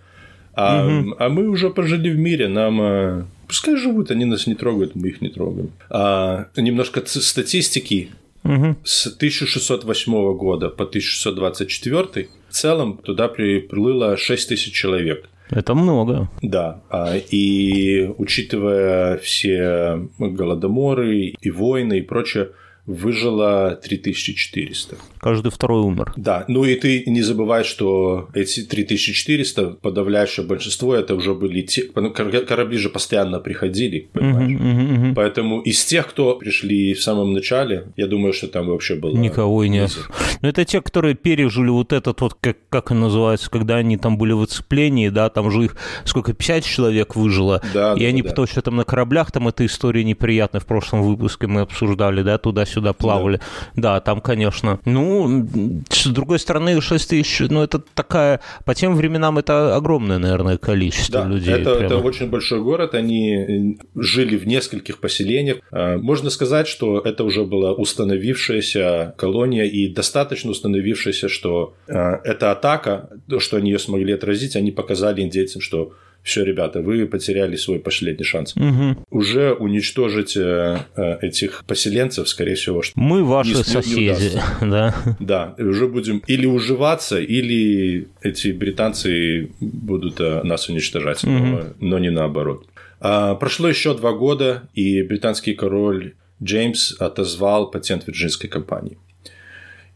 [0.56, 0.88] А,
[1.19, 2.82] а мы уже пожили в мире, нам...
[2.82, 5.71] э, пускай живут, они нас не трогают, мы их не трогаем.
[5.89, 8.10] А, немножко статистики.
[8.43, 8.78] Мгм.
[8.84, 15.28] С 1608 года по 1624 в целом туда приплыло 6 тысяч человек.
[15.49, 16.30] Это много.
[16.41, 22.49] Да, а, и учитывая все голодоморы и войны и прочее,
[22.86, 24.95] выжило 3400.
[25.19, 26.13] Каждый второй умер.
[26.17, 31.84] Да, ну и ты не забывай, что эти 3400, подавляющее большинство, это уже были те...
[31.95, 34.52] ну, кор- Корабли же постоянно приходили, понимаешь?
[34.52, 35.15] Мгм, мгм, мгм.
[35.15, 39.15] Поэтому из тех, кто пришли в самом начале, я думаю, что там вообще было...
[39.17, 39.89] Никого и нет.
[39.89, 40.02] низы.
[40.41, 44.17] Ну, это те, которые пережили вот этот вот, как, как он называется, когда они там
[44.17, 48.21] были в оцеплении, да, там же их сколько, 50 человек выжило, Да, и да, они
[48.21, 48.30] да.
[48.30, 52.38] потому что там на кораблях, там эта история неприятная, в прошлом выпуске мы обсуждали, да,
[52.38, 53.40] туда-сюда плавали.
[53.76, 54.80] Да, там, конечно.
[54.86, 55.48] Ну,
[55.90, 61.22] с другой стороны, 6 тысяч, ну, это такая, по тем временам это огромное, наверное, количество
[61.22, 61.54] Да, людей.
[61.54, 61.86] это, прямо.
[61.86, 65.58] это очень большой город, они э, жили в нескольких поселениях.
[65.72, 72.52] А, Можно сказать, что это уже была установившаяся колония и достаточно установившаяся, что а, эта
[72.52, 75.94] атака, то, что они ее смогли отразить, они показали индейцам, что
[76.26, 78.56] все, ребята, вы потеряли свой последний шанс.
[78.56, 79.06] Угу.
[79.12, 84.96] Уже уничтожить э, э, этих поселенцев, скорее всего, что мы ваши не, соседи, не да.
[85.20, 91.32] Да, уже будем или уживаться, или эти британцы будут э, нас уничтожать, угу.
[91.32, 92.66] но, но не наоборот.
[93.00, 98.98] А, прошло еще два года, и британский король Джеймс отозвал патент Вирджинской компании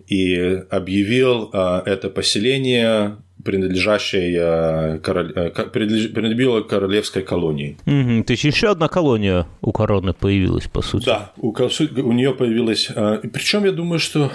[0.06, 5.32] и объявил а, это поселение принадлежащей э, король...
[5.36, 7.78] Э, принадлежало королевской колонии.
[7.86, 8.23] Угу.
[8.25, 11.06] То есть еще одна колония у короны появилась, по сути.
[11.06, 12.89] Да, у, у нее появилась.
[12.93, 14.32] Э, Причем я думаю, что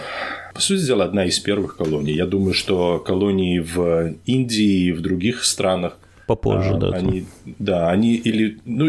[0.55, 2.14] по сути дела, одна из первых колоний.
[2.14, 6.88] Я думаю, что колонии в Индии и в других странах попозже, а, да.
[6.90, 8.88] Они, да, они или ну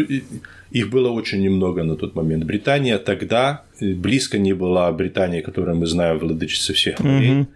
[0.70, 2.44] их было очень немного на тот момент.
[2.44, 7.30] Британия тогда близко не была Британии, которую мы знаем, владычица всех морей.
[7.30, 7.46] Mm-hmm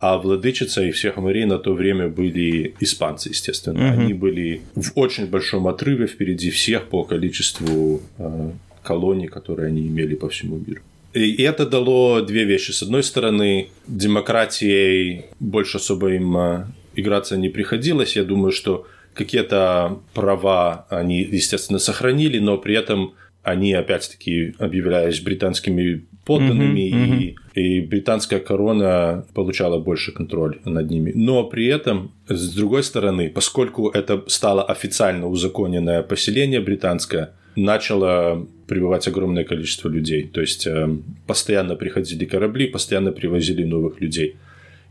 [0.00, 3.92] а владычица и всех морей на то время были испанцы, естественно.
[3.92, 4.00] Угу.
[4.00, 8.50] Они были в очень большом отрыве впереди всех по количеству э,
[8.82, 10.80] колоний, которые они имели по всему миру.
[11.12, 12.70] И это дало две вещи.
[12.70, 18.16] С одной стороны, демократией больше особо им э, играться не приходилось.
[18.16, 26.04] Я думаю, что какие-то права они, естественно, сохранили, но при этом они, опять-таки, объявляясь британскими
[26.30, 31.10] подданными, mm-hmm, и, и британская корона получала больше контроль над ними.
[31.12, 39.08] Но при этом, с другой стороны, поскольку это стало официально узаконенное поселение британское, начало прибывать
[39.08, 40.30] огромное количество людей.
[40.32, 40.88] То есть э,
[41.26, 44.36] постоянно приходили корабли, постоянно привозили новых людей.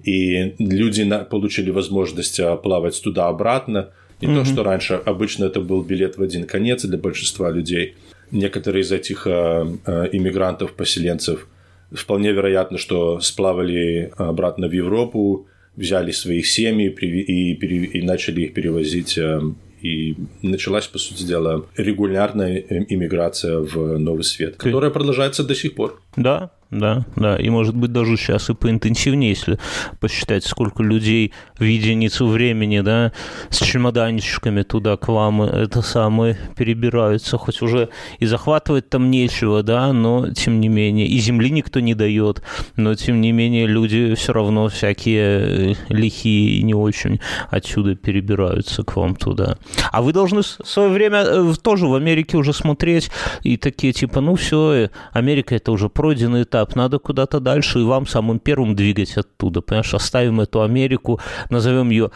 [0.03, 3.91] И люди на, получили возможность э, плавать туда-обратно.
[4.19, 4.35] Не mm-hmm.
[4.35, 7.95] то, что раньше обычно это был билет в один конец для большинства людей–
[8.31, 11.47] некоторые из этих э, э, иммигрантов, поселенцев,
[11.91, 18.53] вполне вероятно, что сплавали обратно в Европу, взяли своих семьи и, и, и начали их
[18.53, 19.41] перевозить э,
[19.81, 22.57] и началась, по сути дела, регулярная
[22.89, 26.01] иммиграция в Новый Свет, которая продолжается до сих пор.
[26.17, 27.35] Да, да, да.
[27.37, 29.57] И может быть даже сейчас и поинтенсивнее, если
[29.99, 33.11] посчитать, сколько людей в единицу времени, да,
[33.49, 39.93] с чемоданчиками туда к вам это самое перебираются, хоть уже и захватывать там нечего, да,
[39.93, 42.43] но тем не менее, и земли никто не дает,
[42.75, 48.83] но тем не менее люди все равно всякие э, лихие и не очень отсюда перебираются
[48.83, 49.57] к вам туда.
[49.91, 53.09] А вы должны в свое время э, тоже в Америке уже смотреть
[53.41, 57.79] и такие типа, ну все, э, Америка это уже пройденный этап, этап, надо куда-то дальше
[57.79, 61.19] и вам самым первым двигать оттуда, понимаешь, оставим эту Америку,
[61.49, 62.11] назовем ее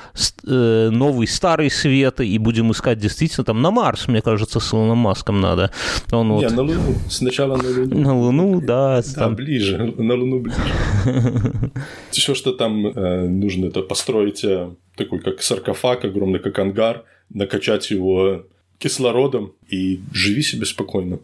[0.48, 4.98] э, новый старый свет и будем искать действительно там на Марс, мне кажется, с Илоном
[4.98, 5.72] Маском надо.
[6.12, 6.52] Он Не, вот...
[6.52, 8.00] на Луну, сначала на Луну.
[8.00, 9.02] На Луну, да.
[9.02, 9.36] Да, там...
[9.36, 10.58] ближе, на Луну ближе.
[12.12, 17.92] Еще что там э, нужно это построить э, такой как саркофаг огромный, как ангар, накачать
[17.92, 18.46] его
[18.78, 21.20] кислородом и живи себе спокойно.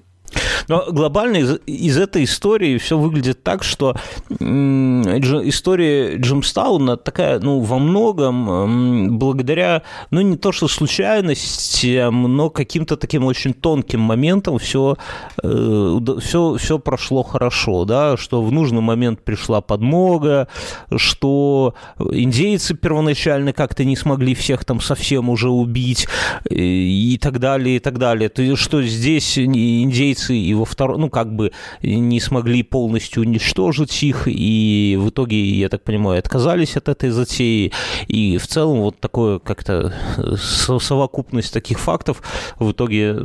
[0.67, 3.95] Но глобально из, из этой истории все выглядит так, что
[4.39, 13.25] история Джимстауна такая, ну, во многом благодаря, ну, не то что случайностям, но каким-то таким
[13.25, 14.97] очень тонким моментам все,
[15.41, 20.47] все, все прошло хорошо, да, что в нужный момент пришла подмога,
[20.95, 26.07] что индейцы первоначально как-то не смогли всех там совсем уже убить
[26.49, 28.29] и так далее, и так далее.
[28.29, 31.51] То есть, что здесь индейцы и во второй, ну, как бы
[31.81, 37.71] не смогли полностью уничтожить их, и в итоге, я так понимаю, отказались от этой затеи,
[38.07, 39.93] и в целом вот такое как-то
[40.37, 42.21] совокупность таких фактов
[42.59, 43.17] в итоге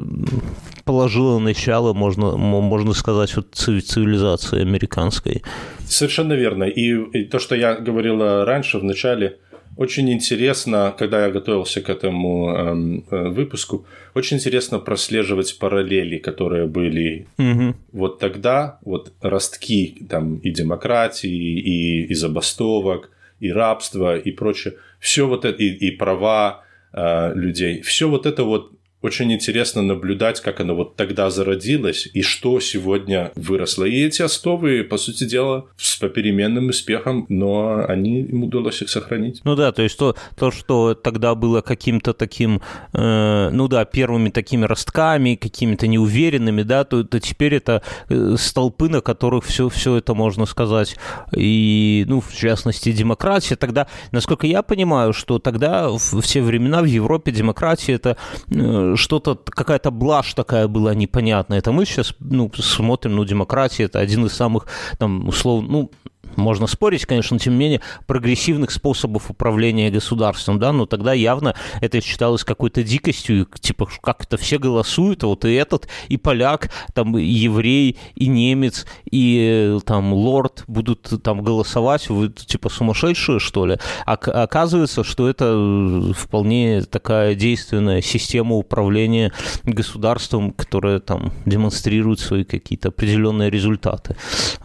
[0.85, 5.43] положила начало, можно, можно сказать, вот цивилизации американской.
[5.87, 6.65] Совершенно верно.
[6.65, 9.39] И, и то, что я говорил раньше, в начале,
[9.77, 16.67] очень интересно, когда я готовился к этому эм, э, выпуску, очень интересно прослеживать параллели, которые
[16.67, 17.75] были угу.
[17.93, 23.11] вот тогда, вот ростки там и демократии, и, и забастовок,
[23.41, 28.45] и рабства, и прочее, все вот это, и, и права э, людей, все вот это
[28.45, 28.73] вот
[29.05, 33.85] очень интересно наблюдать, как оно вот тогда зародилось и что сегодня выросло.
[33.85, 39.43] И эти основы, по сути дела, с попеременным успехом, но они им удалось их сохранить.
[39.45, 42.63] Ну да, то есть то, то что тогда было каким-то таким,
[42.95, 48.89] э, ну да, первыми такими ростками, какими-то неуверенными, да, то, то теперь это э, столпы,
[48.89, 50.97] на которых все, все это можно сказать.
[51.37, 53.57] И, ну, в частности, демократия.
[53.57, 58.17] Тогда, насколько я понимаю, что тогда в, в те времена в Европе демократия это
[58.51, 61.59] э, что-то, какая-то блажь такая была непонятная.
[61.59, 64.67] Это мы сейчас ну, смотрим, ну, демократия– это один из самых,
[64.99, 65.91] там, условно, ну,
[66.37, 71.55] можно спорить, конечно, но тем не менее, прогрессивных способов управления государством, да, но тогда явно
[71.81, 76.71] это считалось какой-то дикостью, типа, как это все голосуют, а вот и этот, и поляк,
[76.93, 83.67] там, и еврей, и немец, и там лорд будут там голосовать, вы типа сумасшедшие, что
[83.67, 83.79] ли?
[84.07, 89.33] А оказывается, что это вполне такая действенная система управления
[89.65, 94.17] государством, которая там демонстрирует свои какие-то определенные результаты,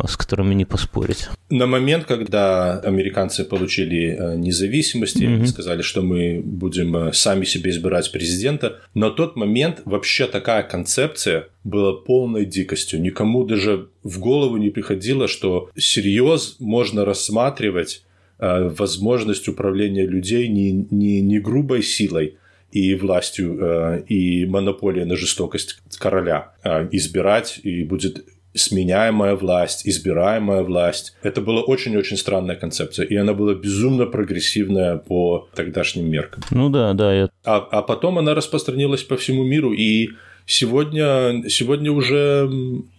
[0.04, 1.30] с которыми не поспорить.
[1.52, 5.48] На момент, когда американцы получили э, независимость, mm-hmm.
[5.48, 11.48] сказали, что мы будем э, сами себе избирать президента, на тот момент вообще такая концепция
[11.64, 13.02] была полной дикостью.
[13.02, 18.04] Никому даже в голову не приходило, что серьез можно рассматривать
[18.38, 22.38] э, возможность управления людей не, не, не грубой силой,
[22.72, 28.24] и властью, и монополия на жестокость короля э, избирать, и будет
[28.54, 31.16] сменяемая власть, избираемая власть.
[31.24, 36.44] Это была очень-очень странная концепция, и она была безумно прогрессивная по тогдашним меркам.
[36.52, 37.14] Ну да, да.
[37.14, 37.30] Я...
[37.44, 40.10] А, а потом она распространилась по всему миру, и
[40.46, 42.50] сегодня, сегодня уже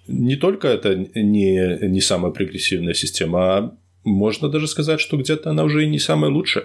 [0.07, 3.73] не только это не, не самая прогрессивная система, а
[4.05, 6.65] можно даже сказать, что где-то она уже и не самая лучшая.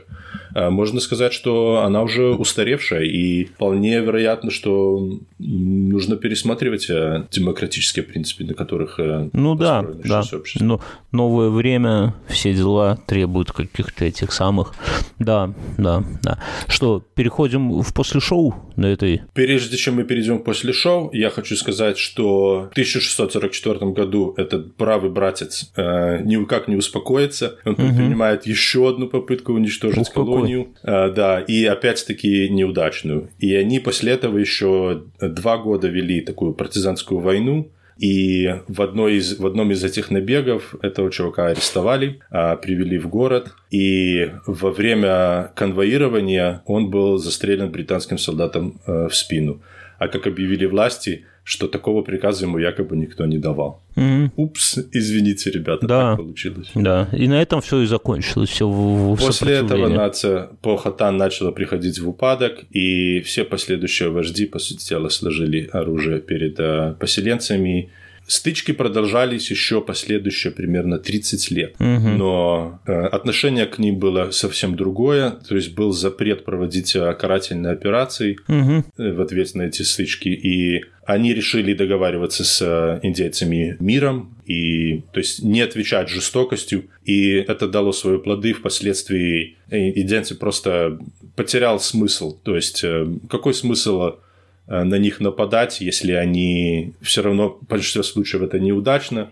[0.55, 8.03] А, можно сказать, что она уже устаревшая, и вполне вероятно, что нужно пересматривать э, демократические
[8.03, 10.23] принципы, на которых э, ну да, да.
[10.61, 10.79] Но
[11.11, 14.73] новое время, все дела требуют каких-то этих самых.
[15.19, 16.39] Да, да, да.
[16.67, 19.23] Что, переходим в после шоу на этой?
[19.33, 24.75] Прежде чем мы перейдем к после шоу, я хочу сказать, что в 1644 году этот
[24.75, 27.57] правый братец э, никак не успокоится.
[27.65, 28.49] Он предпринимает угу.
[28.49, 33.29] еще одну попытку уничтожить колонию колонию, э, да, и опять-таки неудачную.
[33.39, 39.39] И они после этого еще два года вели такую партизанскую войну, и в, одной из,
[39.39, 45.51] в одном из этих набегов этого чувака арестовали, а, привели в город, и во время
[45.55, 49.61] конвоирования он был застрелен британским солдатом э, в спину.
[49.97, 53.79] А как объявили власти, что такого приказа ему якобы никто не давал.
[53.95, 54.31] Mm-hmm.
[54.35, 56.09] Упс, извините, ребята, да.
[56.09, 56.71] так получилось.
[56.73, 58.49] Да, и на этом все и закончилось.
[58.49, 64.47] Все в, в После этого нация Похотан начала приходить в упадок, и все последующие вожди,
[64.47, 67.91] по сути дела, сложили оружие перед э, поселенцами,
[68.27, 72.09] Стычки продолжались еще последующие примерно 30 лет, угу.
[72.09, 77.73] но э, отношение к ним было совсем другое, то есть был запрет проводить э, карательные
[77.73, 78.83] операции угу.
[78.97, 85.43] в ответ на эти стычки, и они решили договариваться с индейцами миром, и то есть
[85.43, 89.57] не отвечать жестокостью, и это дало свои плоды впоследствии.
[89.69, 90.97] Индейцы просто
[91.35, 92.83] потерял смысл, то есть
[93.29, 94.24] какой смысл Э,
[94.67, 99.31] на них нападать, если они все равно в большинстве случаев это неудачно,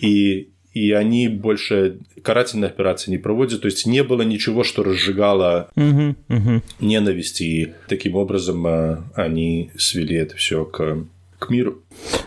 [0.00, 5.68] и, и они больше карательные операции не проводят, то есть не было ничего, что разжигало
[5.76, 6.62] угу, угу.
[6.80, 11.04] ненависть, и таким образом э, они свели это все к
[11.42, 11.82] к миру.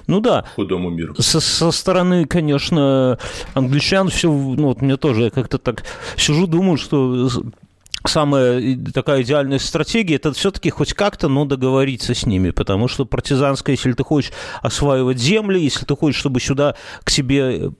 [0.08, 0.46] Ну да.
[0.56, 1.16] Худому миру.
[1.20, 3.18] Со, со стороны, конечно,
[3.54, 5.86] англичан все, ну вот мне тоже, я как-то так
[6.18, 7.30] сижу, думаю, что
[8.10, 13.76] самая такая идеальная стратегия, это все-таки хоть как-то, но договориться с ними, потому что партизанская,
[13.76, 14.32] если ты хочешь
[14.62, 17.72] осваивать земли, если ты хочешь, чтобы сюда к себе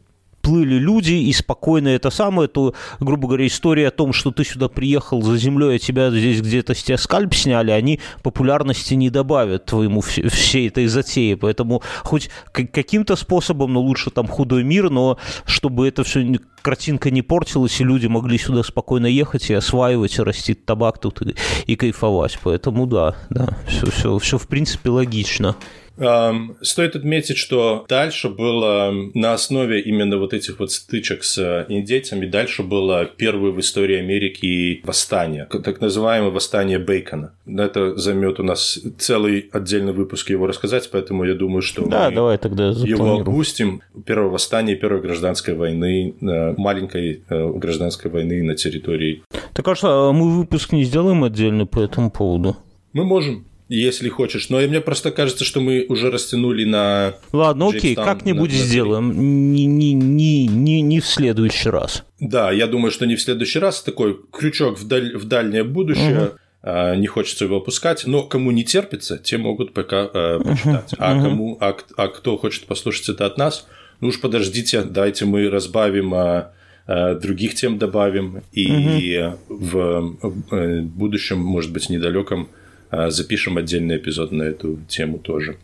[0.46, 4.70] плыли люди, и спокойно это самое, то, грубо говоря, история о том, что ты сюда
[4.70, 9.66] приехал за землей, а тебя здесь где-то с тебя скальп сняли, они популярности не добавят
[9.66, 11.34] твоему всей этой затеи.
[11.34, 15.18] Поэтому хоть каким-то способом, но лучше там худой мир, но
[15.48, 16.24] чтобы это все
[16.62, 21.24] картинка не портилась, и люди могли сюда спокойно ехать и осваивать, и растить табак тут
[21.24, 21.36] и,
[21.66, 22.38] и кайфовать.
[22.44, 25.56] Поэтому да, да, все, все, все в принципе логично.
[25.98, 32.64] Стоит отметить, что дальше было на основе именно вот этих вот стычек с индейцами, дальше
[32.64, 37.34] было первое в истории Америки восстание, так называемое восстание Бейкона.
[37.48, 42.16] Это займет у нас целый отдельный выпуск его рассказать, поэтому я думаю, что да, мы
[42.16, 43.82] давай тогда его опустим.
[44.06, 49.24] Первое восстание Первой гражданской войны, э, маленькой э, гражданской войны на территории.
[49.54, 52.58] Так а что, а мы выпуск не сделаем отдельный по этому поводу?
[52.94, 54.50] Мы можем если хочешь.
[54.50, 57.16] Но мне просто кажется, что мы уже растянули на...
[57.32, 59.52] Ладно, окей, как-нибудь на, сделаем.
[59.54, 62.04] Не, не, не, не, не в следующий раз.
[62.20, 63.82] Да, я думаю, что не в следующий раз.
[63.82, 65.16] Такой крючок в, даль...
[65.18, 66.22] в дальнее будущее.
[66.22, 66.32] Угу.
[66.64, 70.94] А, не хочется его опускать, но кому не терпится, те могут пока э, почитать.
[70.98, 73.68] А, кому, а, а кто хочет послушать это от нас,
[74.00, 76.14] ну уж подождите, дайте мы разбавим...
[76.14, 76.52] А,
[76.88, 79.56] других тем добавим, и угу.
[79.58, 82.48] в, в будущем, может быть, недалеком,
[82.92, 85.58] запишем отдельный эпизод на эту тему тоже.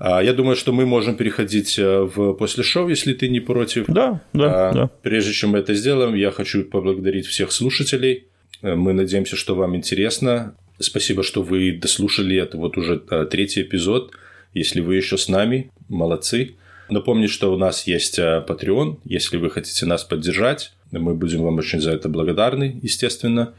[0.00, 3.86] Я думаю, что мы можем переходить в после шоу, если ты не против.
[3.88, 4.90] Да, да, а, да.
[5.02, 8.26] Прежде чем мы это сделаем, я хочу поблагодарить всех слушателей.
[8.62, 10.54] Мы надеемся, что вам интересно.
[10.78, 12.98] Спасибо, что вы дослушали это вот уже
[13.30, 14.12] третий эпизод.
[14.52, 16.56] Если вы еще с нами, молодцы.
[16.90, 18.98] Напомню, что у нас есть Patreon.
[19.04, 23.54] Если вы хотите нас поддержать, мы будем вам очень за это благодарны, естественно.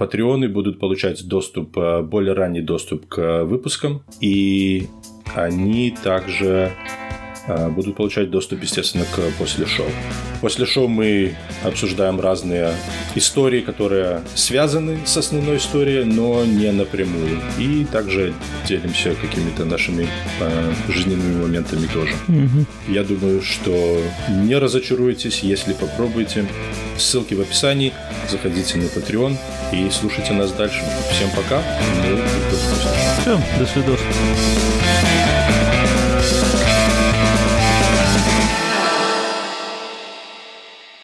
[0.00, 4.88] Патреоны будут получать доступ, более ранний доступ к выпускам, и
[5.34, 6.72] они также
[7.70, 9.86] будут получать доступ, естественно, к после шоу.
[10.40, 11.34] После шоу мы
[11.64, 12.72] обсуждаем разные
[13.14, 17.40] истории, которые связаны с основной историей, но не напрямую.
[17.58, 18.34] И также
[18.66, 20.08] делимся какими-то нашими
[20.40, 22.12] э, жизненными моментами тоже.
[22.28, 22.66] Мгм.
[22.88, 26.46] Я думаю, что не разочаруетесь, если попробуете.
[26.96, 27.92] Ссылки в описании.
[28.30, 29.36] Заходите на Patreon
[29.72, 30.82] и слушайте нас дальше.
[31.12, 31.62] Всем пока.
[32.04, 33.20] Ну, и до встречи.
[33.20, 34.00] Все, до свидос.